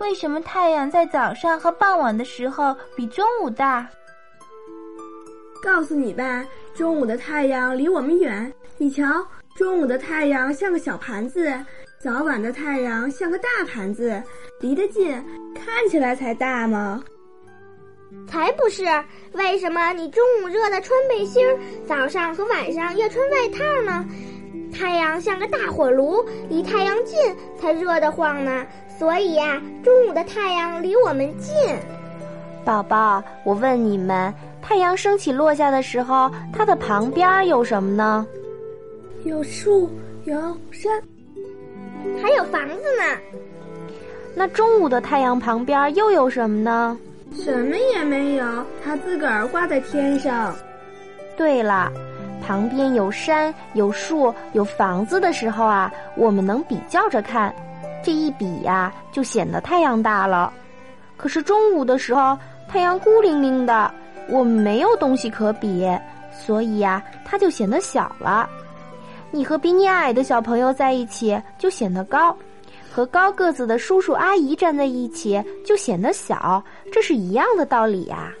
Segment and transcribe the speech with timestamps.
[0.00, 3.86] 为什么太阳在早上和傍晚的时候比中午大？
[5.62, 6.42] 告诉你吧，
[6.74, 9.04] 中午的太阳离我们远，你瞧，
[9.54, 11.52] 中午的太阳像个小盘子，
[11.98, 14.22] 早晚的太阳像个大盘子，
[14.60, 15.22] 离得近，
[15.54, 17.04] 看起来才大吗？
[18.26, 18.84] 才不是！
[19.32, 24.04] 为什么你中午热的穿背心儿，早上和晚上要穿外套呢？
[24.72, 27.18] 太阳像个大火炉，离太阳近
[27.60, 28.66] 才热得慌呢。
[29.00, 31.56] 所以呀，中午的太阳离我们近。
[32.66, 38.26] 宝宝，我问你们，太阳升起落下的时候，它的旁边有什么呢？
[39.24, 39.88] 有树，
[40.24, 40.38] 有
[40.70, 40.92] 山，
[42.22, 43.38] 还有房子呢。
[44.34, 46.98] 那中午的太阳旁边又有什么呢？
[47.32, 48.44] 什么也没有，
[48.84, 50.54] 它自个儿挂在天上。
[51.38, 51.90] 对了，
[52.46, 57.54] 旁边有山、有树、有房子的时候啊，我们能比较着看，
[58.02, 60.52] 这一比呀，就显得太阳大了。
[61.16, 62.38] 可是中午的时候，
[62.68, 63.92] 太阳孤零零的，
[64.28, 65.86] 我们没有东西可比，
[66.32, 68.48] 所以呀，它就显得小了。
[69.30, 72.36] 你和比你矮的小朋友在一起，就显得高。
[72.92, 78.32] 和高个子的叔叔阿姨站在一起，就显得小，这是一样的道理呀。